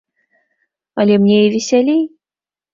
Але 1.05 1.13
мне 1.27 1.37
і 1.45 1.53
весялей! 1.59 2.03